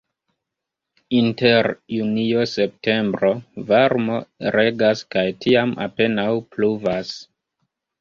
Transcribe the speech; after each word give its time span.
Inter 1.17 1.69
junio-septembro 1.97 3.31
varmo 3.69 4.19
regas 4.59 5.07
kaj 5.15 5.29
tiam 5.47 5.79
apenaŭ 5.89 6.29
pluvas. 6.53 7.19